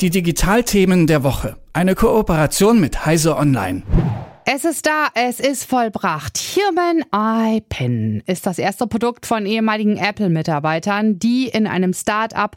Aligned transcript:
Die 0.00 0.10
Digitalthemen 0.10 1.06
der 1.06 1.24
Woche. 1.24 1.56
Eine 1.72 1.94
Kooperation 1.94 2.80
mit 2.80 3.06
Heise 3.06 3.34
Online. 3.34 3.82
Es 4.44 4.66
ist 4.66 4.84
da, 4.84 5.08
es 5.14 5.40
ist 5.40 5.64
vollbracht. 5.64 6.36
Human 6.36 7.02
Eye 7.12 7.62
Pin 7.66 8.22
ist 8.26 8.44
das 8.46 8.58
erste 8.58 8.86
Produkt 8.86 9.24
von 9.24 9.46
ehemaligen 9.46 9.96
Apple-Mitarbeitern, 9.96 11.18
die 11.18 11.48
in 11.48 11.66
einem 11.66 11.94
Start-up 11.94 12.56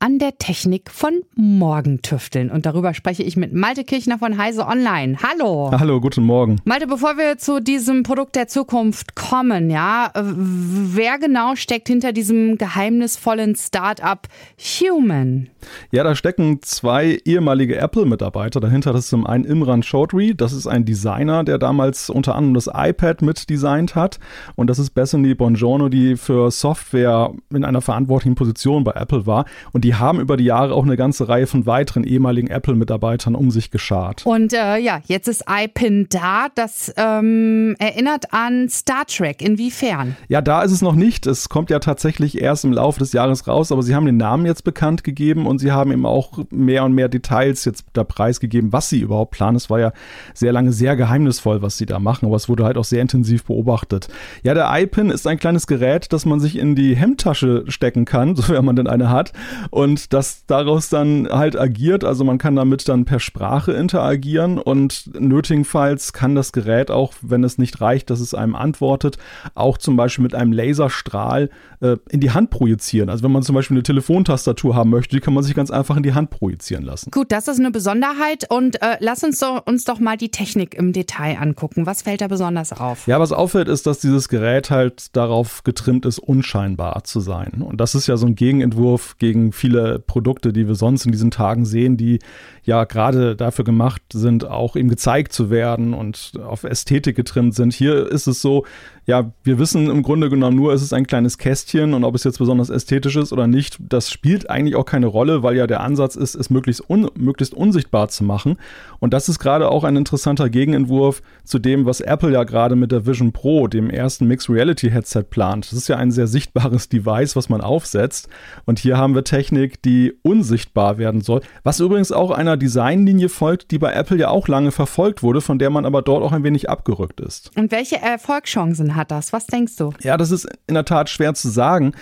an 0.00 0.20
der 0.20 0.38
Technik 0.38 0.90
von 0.90 1.22
morgen 1.34 2.02
tüfteln. 2.02 2.50
Und 2.50 2.66
darüber 2.66 2.94
spreche 2.94 3.24
ich 3.24 3.36
mit 3.36 3.52
Malte 3.52 3.82
Kirchner 3.82 4.18
von 4.18 4.38
Heise 4.38 4.66
Online. 4.66 5.16
Hallo. 5.22 5.72
Hallo, 5.72 6.00
guten 6.00 6.22
Morgen. 6.22 6.60
Malte, 6.64 6.86
bevor 6.86 7.16
wir 7.16 7.38
zu 7.38 7.60
diesem 7.60 8.04
Produkt 8.04 8.36
der 8.36 8.46
Zukunft 8.46 9.16
kommen, 9.16 9.70
ja, 9.70 10.12
wer 10.14 11.18
genau 11.18 11.56
steckt 11.56 11.88
hinter 11.88 12.12
diesem 12.12 12.58
geheimnisvollen 12.58 13.56
Start-up 13.56 14.28
Human? 14.56 15.48
Ja, 15.90 16.04
da 16.04 16.14
stecken 16.14 16.60
zwei 16.62 17.18
ehemalige 17.24 17.76
Apple-Mitarbeiter 17.76 18.60
dahinter. 18.60 18.92
Das 18.92 19.04
ist 19.04 19.10
zum 19.10 19.26
einen 19.26 19.44
Imran 19.44 19.82
Chaudhry, 19.82 20.34
das 20.36 20.52
ist 20.52 20.68
ein 20.68 20.84
Designer, 20.84 21.42
der 21.42 21.58
damals 21.58 22.08
unter 22.08 22.36
anderem 22.36 22.54
das 22.54 22.68
iPad 22.72 23.22
mitdesignt 23.22 23.96
hat. 23.96 24.20
Und 24.54 24.70
das 24.70 24.78
ist 24.78 24.90
Bethany 24.90 25.34
Bongiorno, 25.34 25.88
die 25.88 26.16
für 26.16 26.52
Software 26.52 27.32
in 27.52 27.64
einer 27.64 27.80
verantwortlichen 27.80 28.36
Position 28.36 28.84
bei 28.84 28.92
Apple 28.92 29.26
war. 29.26 29.44
Und 29.72 29.84
die 29.84 29.87
die 29.88 29.94
haben 29.94 30.20
über 30.20 30.36
die 30.36 30.44
Jahre 30.44 30.74
auch 30.74 30.84
eine 30.84 30.98
ganze 30.98 31.30
Reihe 31.30 31.46
von 31.46 31.64
weiteren 31.64 32.04
ehemaligen 32.04 32.48
Apple-Mitarbeitern 32.48 33.34
um 33.34 33.50
sich 33.50 33.70
geschart. 33.70 34.26
Und 34.26 34.52
äh, 34.52 34.76
ja, 34.76 35.00
jetzt 35.06 35.28
ist 35.28 35.44
iPin 35.48 36.08
da. 36.10 36.48
Das 36.54 36.92
ähm, 36.98 37.74
erinnert 37.78 38.34
an 38.34 38.68
Star 38.68 39.06
Trek. 39.06 39.40
Inwiefern? 39.40 40.14
Ja, 40.28 40.42
da 40.42 40.60
ist 40.60 40.72
es 40.72 40.82
noch 40.82 40.94
nicht. 40.94 41.26
Es 41.26 41.48
kommt 41.48 41.70
ja 41.70 41.78
tatsächlich 41.78 42.38
erst 42.38 42.66
im 42.66 42.74
Laufe 42.74 42.98
des 42.98 43.14
Jahres 43.14 43.48
raus, 43.48 43.72
aber 43.72 43.82
sie 43.82 43.94
haben 43.94 44.04
den 44.04 44.18
Namen 44.18 44.44
jetzt 44.44 44.62
bekannt 44.62 45.04
gegeben 45.04 45.46
und 45.46 45.58
sie 45.58 45.72
haben 45.72 45.90
eben 45.90 46.04
auch 46.04 46.38
mehr 46.50 46.84
und 46.84 46.92
mehr 46.92 47.08
Details 47.08 47.64
jetzt 47.64 47.86
da 47.94 48.04
preisgegeben, 48.04 48.74
was 48.74 48.90
sie 48.90 49.00
überhaupt 49.00 49.30
planen. 49.30 49.56
Es 49.56 49.70
war 49.70 49.80
ja 49.80 49.92
sehr 50.34 50.52
lange 50.52 50.72
sehr 50.72 50.96
geheimnisvoll, 50.96 51.62
was 51.62 51.78
sie 51.78 51.86
da 51.86 51.98
machen, 51.98 52.26
aber 52.26 52.36
es 52.36 52.50
wurde 52.50 52.66
halt 52.66 52.76
auch 52.76 52.84
sehr 52.84 53.00
intensiv 53.00 53.44
beobachtet. 53.44 54.08
Ja, 54.42 54.52
der 54.52 54.68
iPin 54.70 55.08
ist 55.08 55.26
ein 55.26 55.38
kleines 55.38 55.66
Gerät, 55.66 56.12
das 56.12 56.26
man 56.26 56.40
sich 56.40 56.58
in 56.58 56.74
die 56.74 56.94
Hemdtasche 56.94 57.64
stecken 57.68 58.04
kann, 58.04 58.36
sofern 58.36 58.66
man 58.66 58.76
denn 58.76 58.86
eine 58.86 59.08
hat 59.08 59.32
und 59.70 59.77
das 60.12 60.44
daraus 60.46 60.88
dann 60.88 61.28
halt 61.30 61.58
agiert. 61.58 62.04
Also 62.04 62.24
man 62.24 62.38
kann 62.38 62.56
damit 62.56 62.88
dann 62.88 63.04
per 63.04 63.20
Sprache 63.20 63.72
interagieren 63.72 64.58
und 64.58 65.10
nötigenfalls 65.18 66.12
kann 66.12 66.34
das 66.34 66.52
Gerät 66.52 66.90
auch, 66.90 67.12
wenn 67.22 67.44
es 67.44 67.58
nicht 67.58 67.80
reicht, 67.80 68.10
dass 68.10 68.20
es 68.20 68.34
einem 68.34 68.54
antwortet, 68.54 69.18
auch 69.54 69.78
zum 69.78 69.96
Beispiel 69.96 70.22
mit 70.22 70.34
einem 70.34 70.52
Laserstrahl 70.52 71.50
äh, 71.80 71.96
in 72.10 72.20
die 72.20 72.30
Hand 72.30 72.50
projizieren. 72.50 73.08
Also 73.08 73.22
wenn 73.22 73.32
man 73.32 73.42
zum 73.42 73.54
Beispiel 73.54 73.76
eine 73.76 73.82
Telefontastatur 73.82 74.74
haben 74.74 74.90
möchte, 74.90 75.14
die 75.14 75.20
kann 75.20 75.34
man 75.34 75.44
sich 75.44 75.54
ganz 75.54 75.70
einfach 75.70 75.96
in 75.96 76.02
die 76.02 76.14
Hand 76.14 76.30
projizieren 76.30 76.84
lassen. 76.84 77.10
Gut, 77.10 77.30
das 77.30 77.46
ist 77.46 77.60
eine 77.60 77.70
Besonderheit 77.70 78.46
und 78.50 78.82
äh, 78.82 78.96
lass 79.00 79.22
uns 79.22 79.38
doch, 79.38 79.66
uns 79.66 79.84
doch 79.84 80.00
mal 80.00 80.16
die 80.16 80.30
Technik 80.30 80.74
im 80.74 80.92
Detail 80.92 81.38
angucken. 81.40 81.86
Was 81.86 82.02
fällt 82.02 82.20
da 82.20 82.28
besonders 82.28 82.72
auf? 82.72 83.06
Ja, 83.06 83.20
was 83.20 83.32
auffällt, 83.32 83.68
ist, 83.68 83.86
dass 83.86 84.00
dieses 84.00 84.28
Gerät 84.28 84.70
halt 84.70 85.14
darauf 85.16 85.62
getrimmt 85.62 86.04
ist, 86.06 86.18
unscheinbar 86.18 87.04
zu 87.04 87.20
sein. 87.20 87.62
Und 87.62 87.80
das 87.80 87.94
ist 87.94 88.06
ja 88.06 88.16
so 88.16 88.26
ein 88.26 88.34
Gegenentwurf 88.34 89.16
gegen 89.18 89.52
viele 89.52 89.67
viele 89.68 89.98
Produkte, 89.98 90.52
die 90.52 90.66
wir 90.66 90.74
sonst 90.74 91.04
in 91.04 91.12
diesen 91.12 91.30
Tagen 91.30 91.66
sehen, 91.66 91.98
die 91.98 92.20
ja 92.64 92.84
gerade 92.84 93.36
dafür 93.36 93.64
gemacht 93.64 94.02
sind, 94.12 94.46
auch 94.46 94.76
eben 94.76 94.88
gezeigt 94.88 95.32
zu 95.32 95.50
werden 95.50 95.92
und 95.92 96.32
auf 96.42 96.64
Ästhetik 96.64 97.16
getrimmt 97.16 97.54
sind. 97.54 97.74
Hier 97.74 98.10
ist 98.10 98.26
es 98.26 98.40
so, 98.40 98.64
ja, 99.08 99.32
wir 99.42 99.58
wissen 99.58 99.88
im 99.88 100.02
Grunde 100.02 100.28
genommen 100.28 100.56
nur, 100.56 100.74
es 100.74 100.82
ist 100.82 100.92
ein 100.92 101.06
kleines 101.06 101.38
Kästchen 101.38 101.94
und 101.94 102.04
ob 102.04 102.14
es 102.14 102.24
jetzt 102.24 102.38
besonders 102.38 102.68
ästhetisch 102.68 103.16
ist 103.16 103.32
oder 103.32 103.46
nicht, 103.46 103.78
das 103.80 104.10
spielt 104.10 104.50
eigentlich 104.50 104.76
auch 104.76 104.84
keine 104.84 105.06
Rolle, 105.06 105.42
weil 105.42 105.56
ja 105.56 105.66
der 105.66 105.80
Ansatz 105.80 106.14
ist, 106.14 106.34
es 106.34 106.50
möglichst, 106.50 106.90
un 106.90 107.08
möglichst 107.16 107.54
unsichtbar 107.54 108.08
zu 108.08 108.22
machen. 108.22 108.58
Und 109.00 109.14
das 109.14 109.30
ist 109.30 109.38
gerade 109.38 109.70
auch 109.70 109.84
ein 109.84 109.96
interessanter 109.96 110.50
Gegenentwurf 110.50 111.22
zu 111.44 111.58
dem, 111.58 111.86
was 111.86 112.02
Apple 112.02 112.32
ja 112.32 112.44
gerade 112.44 112.76
mit 112.76 112.92
der 112.92 113.06
Vision 113.06 113.32
Pro, 113.32 113.66
dem 113.66 113.88
ersten 113.88 114.26
Mixed 114.26 114.50
Reality 114.50 114.90
Headset 114.90 115.22
plant. 115.30 115.64
Das 115.64 115.78
ist 115.78 115.88
ja 115.88 115.96
ein 115.96 116.10
sehr 116.10 116.26
sichtbares 116.26 116.90
Device, 116.90 117.34
was 117.34 117.48
man 117.48 117.62
aufsetzt. 117.62 118.28
Und 118.66 118.78
hier 118.78 118.98
haben 118.98 119.14
wir 119.14 119.24
Technik, 119.24 119.57
die 119.66 120.14
unsichtbar 120.22 120.98
werden 120.98 121.20
soll, 121.20 121.40
was 121.62 121.80
übrigens 121.80 122.12
auch 122.12 122.30
einer 122.30 122.56
Designlinie 122.56 123.28
folgt, 123.28 123.70
die 123.70 123.78
bei 123.78 123.92
Apple 123.92 124.18
ja 124.18 124.28
auch 124.28 124.48
lange 124.48 124.70
verfolgt 124.70 125.22
wurde, 125.22 125.40
von 125.40 125.58
der 125.58 125.70
man 125.70 125.84
aber 125.84 126.02
dort 126.02 126.22
auch 126.22 126.32
ein 126.32 126.44
wenig 126.44 126.70
abgerückt 126.70 127.20
ist. 127.20 127.50
Und 127.56 127.72
welche 127.72 128.00
Erfolgschancen 128.00 128.94
hat 128.94 129.10
das? 129.10 129.32
Was 129.32 129.46
denkst 129.46 129.76
du? 129.76 129.92
Ja, 130.02 130.16
das 130.16 130.30
ist 130.30 130.48
in 130.66 130.74
der 130.74 130.84
Tat 130.84 131.10
schwer 131.10 131.34
zu 131.34 131.48
sagen, 131.48 131.92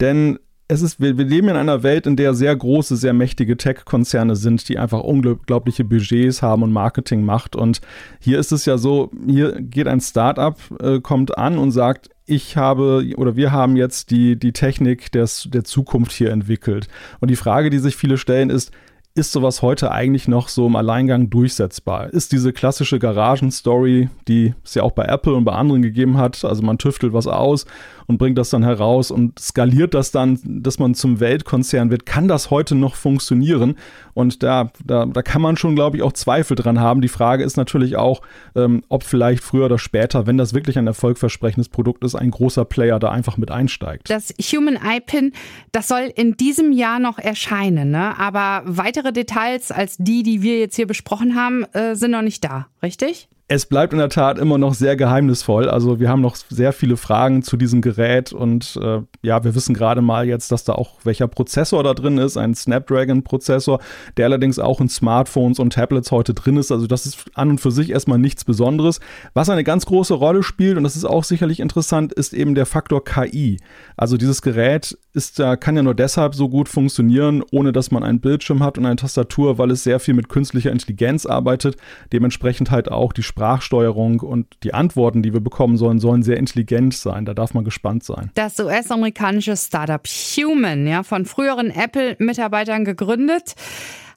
denn 0.00 0.38
es 0.66 0.82
ist, 0.82 1.00
wir, 1.00 1.18
wir, 1.18 1.24
leben 1.26 1.48
in 1.48 1.56
einer 1.56 1.82
Welt, 1.82 2.06
in 2.06 2.16
der 2.16 2.34
sehr 2.34 2.54
große, 2.56 2.96
sehr 2.96 3.12
mächtige 3.12 3.56
Tech-Konzerne 3.56 4.34
sind, 4.34 4.66
die 4.68 4.78
einfach 4.78 5.00
unglaubliche 5.00 5.84
Budgets 5.84 6.40
haben 6.40 6.62
und 6.62 6.72
Marketing 6.72 7.22
macht. 7.22 7.54
Und 7.54 7.80
hier 8.18 8.38
ist 8.38 8.50
es 8.50 8.64
ja 8.64 8.78
so, 8.78 9.10
hier 9.26 9.60
geht 9.60 9.86
ein 9.86 10.00
Startup, 10.00 10.56
äh, 10.80 11.00
kommt 11.00 11.36
an 11.36 11.58
und 11.58 11.70
sagt, 11.70 12.08
ich 12.26 12.56
habe 12.56 13.04
oder 13.16 13.36
wir 13.36 13.52
haben 13.52 13.76
jetzt 13.76 14.10
die, 14.10 14.36
die 14.36 14.52
Technik 14.52 15.12
des, 15.12 15.48
der 15.50 15.64
Zukunft 15.64 16.12
hier 16.12 16.30
entwickelt. 16.30 16.88
Und 17.20 17.30
die 17.30 17.36
Frage, 17.36 17.70
die 17.70 17.78
sich 17.78 17.96
viele 17.96 18.18
stellen, 18.18 18.50
ist, 18.50 18.72
ist 19.16 19.30
sowas 19.30 19.62
heute 19.62 19.92
eigentlich 19.92 20.26
noch 20.26 20.48
so 20.48 20.66
im 20.66 20.74
Alleingang 20.74 21.30
durchsetzbar? 21.30 22.12
Ist 22.12 22.32
diese 22.32 22.52
klassische 22.52 22.98
Garagenstory, 22.98 24.08
die 24.26 24.54
es 24.64 24.74
ja 24.74 24.82
auch 24.82 24.90
bei 24.90 25.04
Apple 25.04 25.34
und 25.34 25.44
bei 25.44 25.52
anderen 25.52 25.82
gegeben 25.82 26.16
hat, 26.18 26.44
also 26.44 26.62
man 26.62 26.78
tüftelt 26.78 27.12
was 27.12 27.28
aus 27.28 27.64
und 28.06 28.18
bringt 28.18 28.36
das 28.38 28.50
dann 28.50 28.64
heraus 28.64 29.12
und 29.12 29.38
skaliert 29.38 29.94
das 29.94 30.10
dann, 30.10 30.40
dass 30.44 30.80
man 30.80 30.94
zum 30.94 31.20
Weltkonzern 31.20 31.90
wird, 31.90 32.06
kann 32.06 32.26
das 32.26 32.50
heute 32.50 32.74
noch 32.74 32.96
funktionieren? 32.96 33.76
Und 34.14 34.42
da, 34.42 34.70
da, 34.84 35.06
da 35.06 35.22
kann 35.22 35.42
man 35.42 35.56
schon, 35.56 35.76
glaube 35.76 35.96
ich, 35.96 36.02
auch 36.02 36.12
Zweifel 36.12 36.56
dran 36.56 36.80
haben. 36.80 37.00
Die 37.00 37.08
Frage 37.08 37.44
ist 37.44 37.56
natürlich 37.56 37.96
auch, 37.96 38.20
ähm, 38.54 38.82
ob 38.88 39.04
vielleicht 39.04 39.42
früher 39.42 39.66
oder 39.66 39.78
später, 39.78 40.26
wenn 40.26 40.38
das 40.38 40.54
wirklich 40.54 40.76
ein 40.76 40.86
erfolgversprechendes 40.86 41.68
Produkt 41.68 42.04
ist, 42.04 42.14
ein 42.14 42.30
großer 42.30 42.64
Player 42.64 42.98
da 42.98 43.10
einfach 43.10 43.36
mit 43.36 43.50
einsteigt. 43.50 44.10
Das 44.10 44.34
Human 44.52 44.76
Eye 44.76 45.00
Pin, 45.00 45.32
das 45.72 45.88
soll 45.88 46.12
in 46.14 46.36
diesem 46.36 46.72
Jahr 46.72 46.98
noch 46.98 47.18
erscheinen, 47.18 47.90
ne? 47.90 48.18
aber 48.18 48.62
weitere 48.66 49.03
weitere 49.04 49.12
Details 49.12 49.70
als 49.70 49.96
die, 49.98 50.22
die 50.22 50.42
wir 50.42 50.58
jetzt 50.58 50.76
hier 50.76 50.86
besprochen 50.86 51.34
haben, 51.34 51.64
äh, 51.72 51.94
sind 51.94 52.12
noch 52.12 52.22
nicht 52.22 52.42
da, 52.44 52.68
richtig? 52.82 53.28
Es 53.46 53.66
bleibt 53.66 53.92
in 53.92 53.98
der 53.98 54.08
Tat 54.08 54.38
immer 54.38 54.56
noch 54.56 54.72
sehr 54.72 54.96
geheimnisvoll. 54.96 55.68
Also 55.68 56.00
wir 56.00 56.08
haben 56.08 56.22
noch 56.22 56.34
sehr 56.34 56.72
viele 56.72 56.96
Fragen 56.96 57.42
zu 57.42 57.58
diesem 57.58 57.82
Gerät 57.82 58.32
und 58.32 58.80
äh, 58.82 59.02
ja, 59.20 59.44
wir 59.44 59.54
wissen 59.54 59.74
gerade 59.74 60.00
mal 60.00 60.26
jetzt, 60.26 60.50
dass 60.50 60.64
da 60.64 60.72
auch 60.72 61.00
welcher 61.04 61.28
Prozessor 61.28 61.84
da 61.84 61.92
drin 61.92 62.16
ist, 62.16 62.38
ein 62.38 62.54
Snapdragon-Prozessor, 62.54 63.80
der 64.16 64.24
allerdings 64.24 64.58
auch 64.58 64.80
in 64.80 64.88
Smartphones 64.88 65.58
und 65.58 65.74
Tablets 65.74 66.10
heute 66.10 66.32
drin 66.32 66.56
ist. 66.56 66.72
Also 66.72 66.86
das 66.86 67.04
ist 67.04 67.26
an 67.34 67.50
und 67.50 67.60
für 67.60 67.70
sich 67.70 67.90
erstmal 67.90 68.18
nichts 68.18 68.46
Besonderes. 68.46 69.00
Was 69.34 69.50
eine 69.50 69.62
ganz 69.62 69.84
große 69.84 70.14
Rolle 70.14 70.42
spielt, 70.42 70.78
und 70.78 70.84
das 70.84 70.96
ist 70.96 71.04
auch 71.04 71.24
sicherlich 71.24 71.60
interessant, 71.60 72.14
ist 72.14 72.32
eben 72.32 72.54
der 72.54 72.64
Faktor 72.64 73.04
KI. 73.04 73.58
Also 73.94 74.16
dieses 74.16 74.40
Gerät 74.40 74.96
ist, 75.12 75.42
kann 75.60 75.76
ja 75.76 75.82
nur 75.82 75.94
deshalb 75.94 76.34
so 76.34 76.48
gut 76.48 76.70
funktionieren, 76.70 77.42
ohne 77.52 77.72
dass 77.72 77.90
man 77.90 78.04
einen 78.04 78.20
Bildschirm 78.20 78.62
hat 78.62 78.78
und 78.78 78.86
eine 78.86 78.96
Tastatur, 78.96 79.58
weil 79.58 79.70
es 79.70 79.84
sehr 79.84 80.00
viel 80.00 80.14
mit 80.14 80.30
künstlicher 80.30 80.72
Intelligenz 80.72 81.26
arbeitet. 81.26 81.76
Dementsprechend 82.10 82.70
halt 82.70 82.90
auch 82.90 83.12
die 83.12 83.22
Sprachsteuerung 83.34 84.20
und 84.20 84.46
die 84.62 84.74
Antworten, 84.74 85.22
die 85.22 85.32
wir 85.32 85.40
bekommen 85.40 85.76
sollen, 85.76 85.98
sollen 85.98 86.22
sehr 86.22 86.36
intelligent 86.36 86.94
sein. 86.94 87.24
Da 87.24 87.34
darf 87.34 87.52
man 87.52 87.64
gespannt 87.64 88.04
sein. 88.04 88.30
Das 88.34 88.60
US-amerikanische 88.60 89.56
Startup 89.56 90.06
Human, 90.06 90.86
ja, 90.86 91.02
von 91.02 91.24
früheren 91.24 91.70
Apple-Mitarbeitern 91.70 92.84
gegründet, 92.84 93.56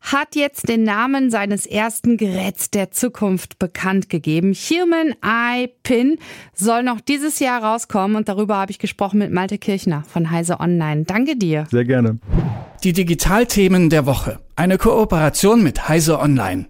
hat 0.01 0.35
jetzt 0.35 0.69
den 0.69 0.83
Namen 0.83 1.31
seines 1.31 1.65
ersten 1.65 2.17
Geräts 2.17 2.69
der 2.69 2.91
Zukunft 2.91 3.57
bekannt 3.57 4.07
gegeben. 4.09 4.53
Human 4.53 5.15
Eye 5.23 5.69
Pin 5.81 6.19
soll 6.53 6.83
noch 6.83 7.01
dieses 7.01 7.39
Jahr 7.39 7.63
rauskommen 7.63 8.17
und 8.17 8.29
darüber 8.29 8.57
habe 8.57 8.71
ich 8.71 8.77
gesprochen 8.77 9.17
mit 9.17 9.31
Malte 9.31 9.57
Kirchner 9.57 10.03
von 10.07 10.29
Heise 10.29 10.59
Online. 10.59 11.05
Danke 11.05 11.35
dir. 11.35 11.65
Sehr 11.71 11.85
gerne. 11.85 12.19
Die 12.83 12.93
Digitalthemen 12.93 13.89
der 13.89 14.05
Woche. 14.05 14.39
Eine 14.55 14.77
Kooperation 14.77 15.63
mit 15.63 15.89
Heise 15.89 16.19
Online. 16.19 16.67